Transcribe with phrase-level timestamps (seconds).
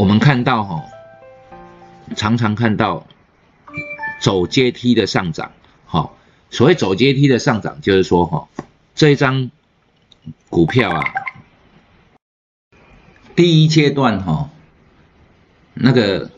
[0.00, 0.84] 我们看到哈，
[2.16, 3.06] 常常看到
[4.18, 5.52] 走阶梯的上涨，
[5.84, 6.12] 哈，
[6.48, 8.48] 所谓走阶梯的上涨，就是说哈，
[8.94, 9.50] 这一张
[10.48, 11.04] 股票啊，
[13.36, 14.48] 第一阶段哈，
[15.74, 16.30] 那个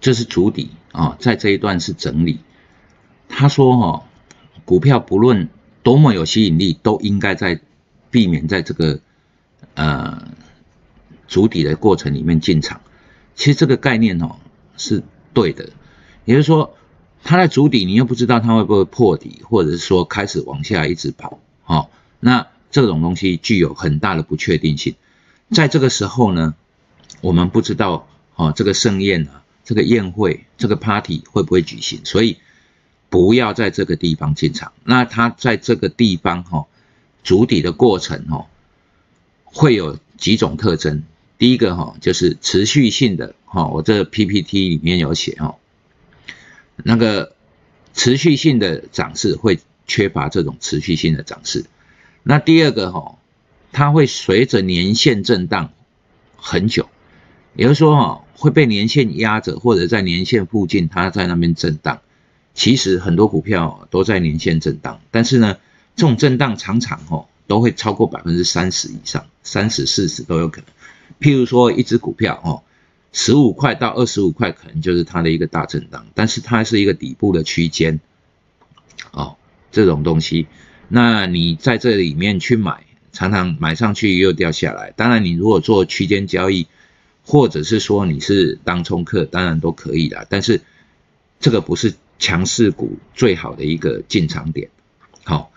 [0.00, 2.40] 这是主底啊，在这一段是整理。
[3.28, 4.04] 他说哈，
[4.64, 5.50] 股票不论
[5.82, 7.60] 多么有吸引力，都应该在
[8.10, 9.00] 避免在这个
[9.74, 10.26] 呃。
[11.28, 12.80] 足底的过程里面进场，
[13.34, 14.36] 其实这个概念哦
[14.76, 15.70] 是对的，
[16.24, 16.76] 也就是说，
[17.22, 21.90] 它在足底，你又不知道它会不会破底，或者是说开始往下一直跑，哦，
[22.20, 24.94] 那这种东西具有很大的不确定性。
[25.50, 26.54] 在这个时候呢，
[27.20, 32.38] 我们不知道哦这个盛宴啊，这个宴会，这个 party 会不会举行，所以
[33.08, 34.72] 不要在这个地方进场。
[34.84, 36.66] 那它在这个地方哈，
[37.24, 38.46] 足底的过程哦，
[39.44, 41.02] 会有几种特征。
[41.38, 45.56] 第一个哈就是持续性的哈，我这 PPT 里面有写哈，
[46.76, 47.34] 那个
[47.92, 51.64] 持续性的涨势会缺乏这种持续性的涨势。
[52.22, 53.18] 那第二个哈，
[53.72, 55.72] 它会随着年线震荡
[56.36, 56.88] 很久，
[57.54, 62.00] 也就是说哈会被年线压着，或者在年线附近它在那边震荡。
[62.54, 65.58] 其实很多股票都在年线震荡，但是呢，
[65.94, 70.66] 这种震荡常常哈都会超过百分之三十以上，三十四十都有可能。
[71.18, 72.62] 譬如说，一只股票哦，
[73.12, 78.00] 十五块到二十五块，可能就是它的一个大震荡，但是它是一个底部的区间，
[79.12, 79.36] 哦，
[79.72, 80.46] 这种东西，
[80.88, 84.90] 那你在这里面去买，常常买上去又掉下来。
[84.90, 86.66] 当然，你如果做区间交易，
[87.24, 90.26] 或者是说你是当冲客，当然都可以的。
[90.28, 90.60] 但是
[91.40, 94.68] 这个不是强势股最好的一个进场点。
[95.24, 95.50] 好，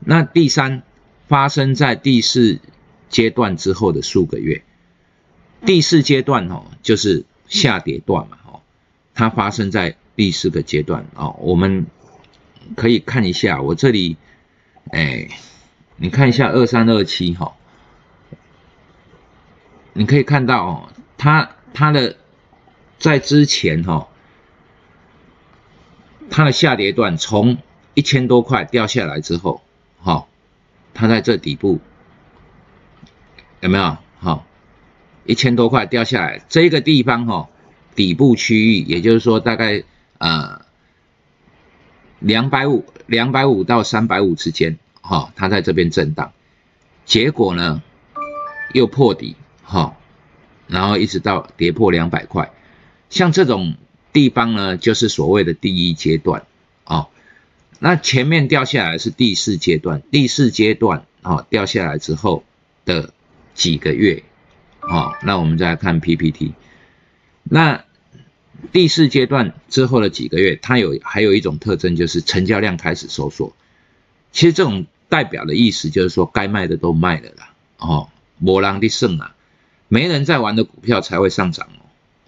[0.00, 0.82] 那第三
[1.28, 2.60] 发生在第四。
[3.08, 4.62] 阶段之后的数个月，
[5.64, 8.60] 第四阶段哦，就是下跌段嘛，哦，
[9.14, 11.86] 它发生在第四个阶段哦，我们
[12.74, 14.16] 可以看一下，我这里，
[14.90, 15.28] 哎，
[15.96, 17.54] 你看一下二三二七哈，
[19.92, 22.16] 你可以看到哦，它它的
[22.98, 24.08] 在之前哈，
[26.28, 27.58] 它的下跌段从
[27.94, 29.62] 一千多块掉下来之后，
[30.00, 30.26] 哈，
[30.92, 31.80] 它在这底部。
[33.60, 33.96] 有没有？
[34.18, 34.46] 好，
[35.24, 37.48] 一千多块掉下来，这个地方哈，
[37.94, 39.84] 底部区域，也就是说大概
[40.18, 40.62] 呃
[42.18, 46.32] 两百五、两百五到三百五之间，哈，它在这边震荡，
[47.04, 47.82] 结果呢
[48.72, 49.96] 又破底，哈，
[50.66, 52.50] 然后一直到跌破两百块，
[53.10, 53.76] 像这种
[54.12, 56.44] 地方呢，就是所谓的第一阶段，
[56.84, 57.08] 哦，
[57.78, 62.44] 那前面掉下来是第四阶段，第四阶段啊掉下来之后
[62.84, 63.12] 的。
[63.56, 64.22] 几个月，
[64.80, 66.52] 好，那我们再来看 PPT。
[67.42, 67.84] 那
[68.72, 73.52] 第四阶段之后的几个月，它有还有一种特征，就是成交量开始收缩。
[74.30, 78.08] 其实这种代表的意思就是说，该卖的都卖了啦，哦，
[78.38, 79.34] 摩浪的胜啊，
[79.88, 81.68] 没人在玩的股票才会上涨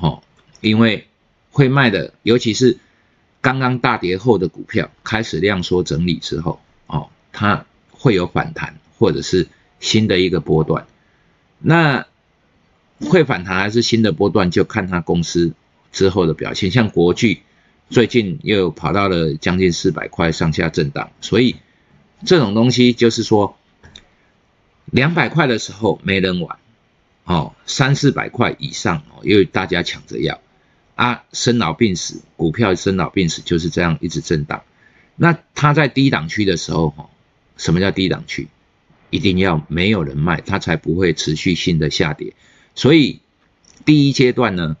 [0.00, 0.22] 哦，哦，
[0.60, 1.06] 因为
[1.50, 2.78] 会卖的，尤其是
[3.40, 9.46] 刚刚大跌后的股票开始量缩整理之后，哦，它会有反弹，或者是
[9.78, 10.86] 新的一个波段。
[11.62, 12.06] 那
[13.00, 15.54] 会反弹还是新的波段，就看它公司
[15.92, 16.70] 之后的表现。
[16.70, 17.42] 像国巨
[17.90, 21.56] 最近又跑到了将近四百块上下震荡，所以
[22.24, 23.56] 这种东西就是说，
[24.86, 26.58] 两百块的时候没人玩，
[27.24, 30.40] 哦，三四百块以上哦，因为大家抢着要
[30.94, 34.62] 啊，生老病死，股票生老病死就是这样一直震荡。
[35.16, 37.10] 那它在低档区的时候，哈，
[37.56, 38.48] 什么叫低档区？
[39.12, 42.32] 一定要没有人卖，它才不会持续性的下跌。
[42.74, 43.20] 所以
[43.84, 44.78] 第一阶段呢，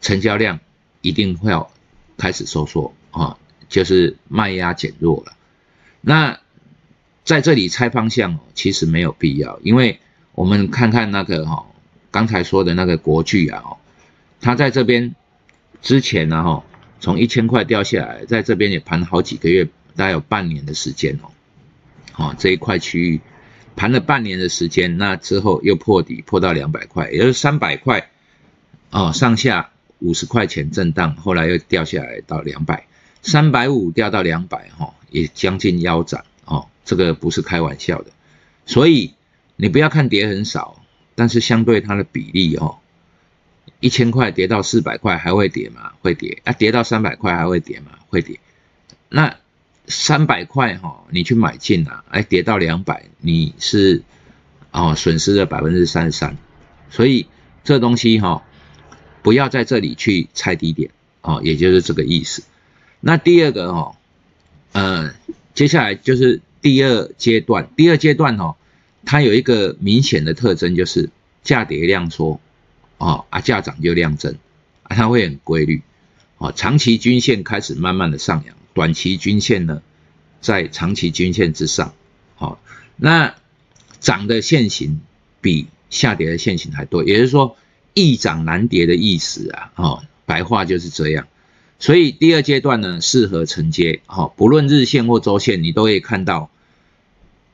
[0.00, 0.60] 成交量
[1.00, 1.68] 一定会要
[2.16, 3.36] 开始收缩啊，
[3.68, 5.32] 就是卖压减弱了。
[6.00, 6.38] 那
[7.24, 9.98] 在这里猜方向其实没有必要，因为
[10.36, 11.66] 我们看看那个哈，
[12.12, 13.64] 刚才说的那个国巨啊，
[14.40, 15.16] 它在这边
[15.82, 16.64] 之前呢哈，
[17.00, 19.64] 从一千块掉下来，在这边也盘好几个月，
[19.96, 23.20] 大概有半年的时间哦，啊这一块区域。
[23.76, 28.10] 盘了半年的时间，那之后又破底，破到两百块，也就是三百块，
[28.90, 32.86] 哦，上下五十块钱震荡，后来又掉下来到两百，
[33.22, 38.10] 三百五掉到两百，哈，也将近腰斩，哦，这个不是开玩笑的，
[38.64, 39.14] 所以
[39.56, 40.80] 你不要看跌很少，
[41.14, 42.78] 但是相对它的比例，哦，
[43.80, 45.92] 一千块跌到四百块还会跌吗？
[46.00, 47.92] 会跌，啊，跌到三百块还会跌吗？
[48.08, 48.38] 会跌，
[49.08, 49.36] 那。
[49.86, 54.02] 三百块哈，你去买进啊，哎，跌到两百，你是
[54.70, 56.36] 哦损失了百分之三十三，
[56.90, 57.26] 所以
[57.64, 58.42] 这东西哈，
[59.22, 60.90] 不要在这里去猜低点
[61.20, 62.42] 哦，也就是这个意思。
[63.00, 63.96] 那第二个哈，
[64.72, 65.14] 呃，
[65.52, 68.56] 接下来就是第二阶段，第二阶段哈，
[69.04, 71.10] 它有一个明显的特征就是
[71.42, 72.40] 价跌量缩，
[72.96, 74.38] 哦啊价涨就量增，
[74.84, 75.82] 啊它会很规律，
[76.38, 79.80] 哦长期均线开始慢慢的上扬，短期均线呢
[80.42, 81.94] 在长期均线之上，
[82.34, 82.60] 好，
[82.96, 83.34] 那
[84.00, 85.00] 涨的线型
[85.40, 85.66] 比。
[85.90, 87.56] 下跌的线型还多，也就是说
[87.92, 91.28] 易涨难跌的意思啊，哦，白话就是这样。
[91.78, 96.50] 所以第二阶段呢，适合承接，哈，不论日线或周线，你都可以看到，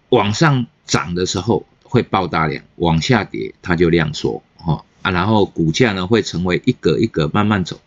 [0.08, 7.78] 往上涨的时候会爆大量，往下跌它就量缩，哈，然后股价呢会成为一格一格慢慢走，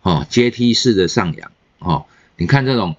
[0.00, 2.06] 哦，阶梯式的上扬，哦，
[2.38, 2.96] 你看这种，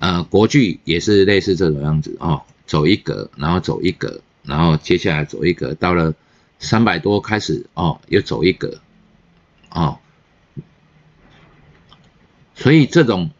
[0.00, 4.20] 呃，国剧也是类似这种样子，哦，走一格，然后走一格。
[4.42, 6.14] 然后接下来走一格，到了
[6.60, 8.80] 三百多开始哦，又走一格，
[9.70, 9.98] 哦，
[12.54, 13.30] 所以这种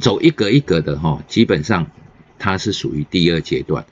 [0.00, 1.90] 走一格一格的哈，基本上
[2.38, 3.84] 它是属于第二阶段。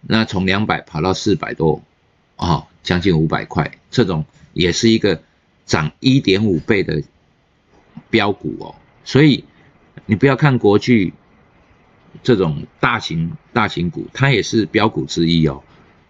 [0.00, 1.82] 那从两百跑到四百多，
[2.34, 5.22] 哦，将近五百块，这种也是一个
[5.66, 7.04] 涨一点五倍的
[8.10, 8.74] 标股哦。
[9.04, 9.44] 所以
[10.06, 11.12] 你不要看国巨。
[12.24, 15.62] 这种大型大型股，它也是标股之一哦，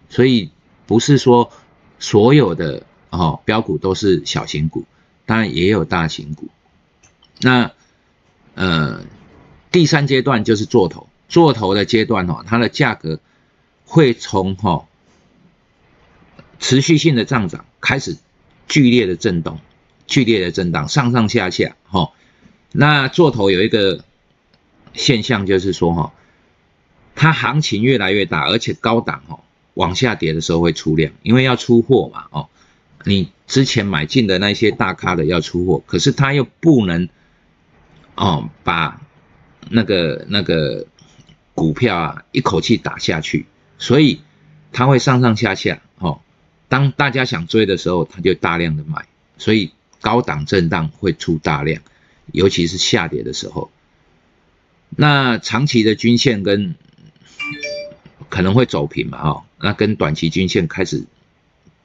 [0.09, 0.49] 所以
[0.87, 1.51] 不是说
[1.99, 4.83] 所有的哦标股都是小型股，
[5.27, 6.49] 当然也有大型股。
[7.39, 7.71] 那
[8.55, 9.03] 呃
[9.71, 13.19] 第三阶段就是做头，做头的阶段哦，它的价格
[13.85, 14.87] 会从哈
[16.57, 18.17] 持续性的上涨开始
[18.67, 19.59] 剧烈的震动，
[20.07, 22.11] 剧烈的震荡上上下下哈。
[22.71, 24.03] 那做头有一个。
[24.93, 26.13] 现象就是说哈，
[27.15, 29.39] 它行情越来越大，而且高档哦，
[29.73, 32.49] 往下跌的时候会出量，因为要出货嘛哦，
[33.05, 37.07] 你之前买进的那些大咖的要出货，可是他又不能
[38.15, 39.01] 哦把
[39.69, 40.85] 那个那个
[41.55, 43.45] 股票啊一口气打下去，
[43.77, 44.19] 所以
[44.73, 46.19] 它会上上下下哦，
[46.67, 49.05] 当大家想追的时候，他就大量的买，
[49.37, 49.71] 所以
[50.01, 51.81] 高档震荡会出大量，
[52.31, 53.71] 尤其是下跌的时候。
[54.89, 56.75] 那长期的均线跟
[58.29, 61.05] 可能会走平嘛，哈，那跟短期均线开始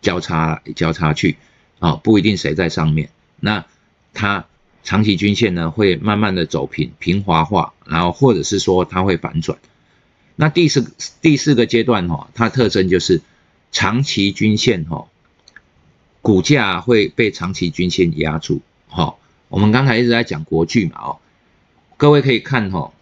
[0.00, 1.36] 交叉交叉去，
[1.78, 3.64] 啊，不一定谁在上面，那
[4.12, 4.46] 它
[4.82, 9.58] 长期均线呢会慢慢的走平平滑化，然后或者是说它会反转。
[10.34, 13.22] 那第四第四个阶段哈，它特征就是
[13.72, 15.08] 长期均线哈，
[16.22, 19.16] 股价会被长期均线压住，哈，
[19.48, 21.18] 我们刚才一直在讲国剧嘛，哦，
[21.96, 22.92] 各位可以看哈。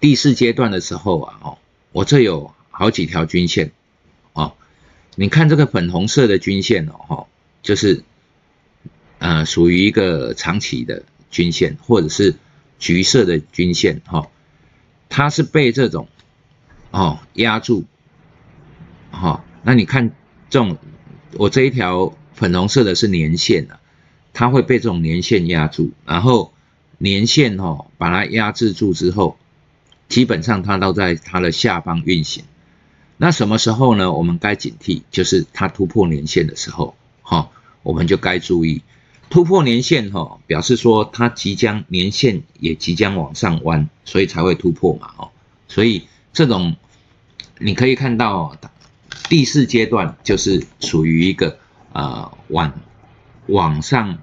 [0.00, 1.58] 第四阶段的时候啊，哦，
[1.92, 3.72] 我这有好几条均线，
[4.32, 4.54] 哦，
[5.16, 7.26] 你看这个粉红色的均线哦，哈，
[7.62, 8.02] 就是，
[9.18, 12.36] 呃，属于一个长期的均线，或者是
[12.78, 14.28] 橘色的均线，哈，
[15.08, 16.08] 它是被这种，
[16.90, 17.84] 哦，压住，
[19.10, 20.12] 哈，那你看
[20.50, 20.78] 这种，
[21.32, 23.80] 我这一条粉红色的是年线啊，
[24.38, 26.52] 它会被这种年线压住，然后
[26.98, 29.36] 年线哈把它压制住之后。
[30.06, 32.44] 基本上它都在它的下方运行，
[33.16, 34.12] 那什么时候呢？
[34.12, 37.50] 我们该警惕，就是它突破年线的时候，哈，
[37.82, 38.82] 我们就该注意
[39.28, 45.30] 突破年线，哈，表示说它即将年线也即将往上弯，所以才会突破嘛，哦，
[45.66, 46.76] 所以这种
[47.58, 48.56] 你可以看到
[49.28, 51.58] 第四阶段就是属于一个
[51.92, 52.72] 呃往
[53.48, 54.20] 往上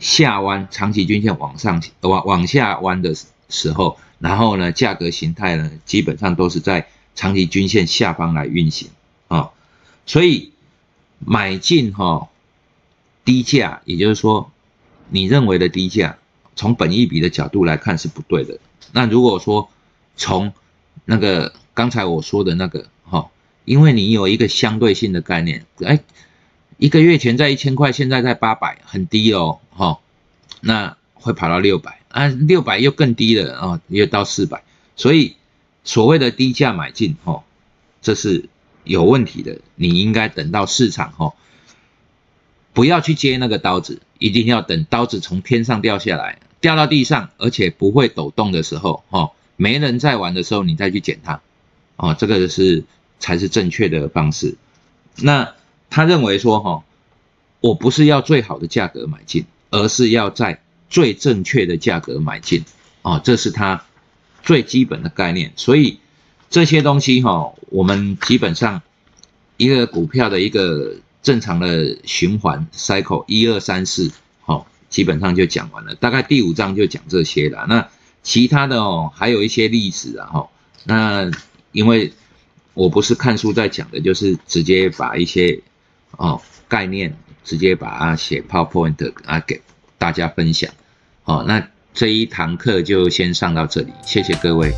[0.00, 3.14] 下弯，长期均线往上往往下弯的
[3.48, 3.96] 时候。
[4.18, 8.90] 然后呢，价格形态呢，基本上都是在长期均线下方来运行
[9.28, 9.50] 啊，
[10.04, 10.52] 所以
[11.18, 12.28] 买进哈
[13.24, 14.52] 低价，也就是说
[15.08, 16.18] 你认为的低价，
[16.54, 18.58] 从本益比的角度来看是不对的。
[18.92, 19.70] 那如果说
[20.16, 20.52] 从
[21.06, 23.30] 那个刚才我说的那个哈，
[23.64, 25.98] 因为你有一个相对性的概念，哎，
[26.80, 29.98] 一个月前在一千块，现在在八百，很低哦，哈，
[30.62, 32.00] 那会跑到六百。
[32.08, 34.62] 啊，六百又更低了啊，又到四百，
[34.96, 35.36] 所以
[35.84, 37.44] 所谓的低价买进，哈，
[38.00, 38.48] 这是
[38.84, 39.58] 有问题的。
[39.74, 41.34] 你应该等到市场，哈，
[42.72, 51.42] 不要去接那个刀子，一定要等刀子从天上掉下来，掉到地上，而且不会抖动的时候，哈，没人在玩的时候，你再去捡它，
[51.96, 52.84] 哦，这个是
[53.18, 54.56] 才是正确的方式。
[55.16, 55.52] 那
[55.90, 56.82] 他认为说，哈，
[57.60, 60.62] 我不是要最好的价格买进，而是要在。
[60.92, 62.64] 最正确的价格买进，
[63.02, 63.84] 啊，这是它
[64.42, 65.52] 最基本的概念。
[65.54, 66.00] 所以
[66.50, 68.82] 这些东西哈，我们基本上
[69.56, 75.94] 一个股票的一个正常的循环 cycle 一二三四，好，基本上就讲完了。
[75.94, 77.66] 大概第五章就讲这些了。
[77.68, 77.88] 那
[78.24, 80.48] 其他的哦，还有一些例子啊，哈。
[80.82, 81.30] 那
[81.70, 82.12] 因为
[82.74, 85.62] 我不是看书在讲的，就是直接把一些
[86.16, 89.60] 哦概念直接把它写 PowerPoint 啊给
[89.98, 90.70] 大家分享。
[91.22, 94.72] 好，那这一堂课就先上到这里，谢谢各位。